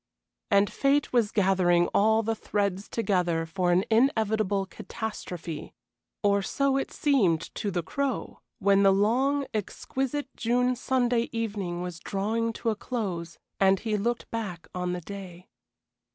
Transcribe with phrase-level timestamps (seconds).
[0.49, 5.75] And fate was gathering all the threads together for an inevitable catastrophe,
[6.23, 11.99] or so it seemed to the Crow when the long, exquisite June Sunday evening was
[11.99, 15.47] drawing to a close and he looked back on the day.